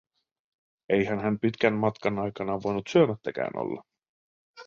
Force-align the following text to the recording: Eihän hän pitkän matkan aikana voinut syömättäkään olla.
Eihän 0.89 1.19
hän 1.19 1.39
pitkän 1.39 1.73
matkan 1.73 2.19
aikana 2.19 2.63
voinut 2.63 2.87
syömättäkään 2.87 3.55
olla. 3.55 3.83